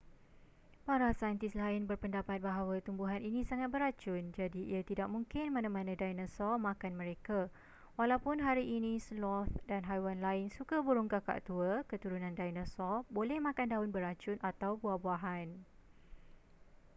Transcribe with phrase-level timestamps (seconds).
[0.87, 6.55] para saintis lain berpendapat bahawa tumbuhan ini sangat beracun jadi ia tidak mungkin mana-mana dinosaur
[6.67, 7.39] makan mereka
[8.01, 13.67] walaupun hari ini sloth dan haiwan lain suka burung kakak tua keturunan dinosaur boleh makan
[13.77, 15.47] daun beracun atau buah-buahan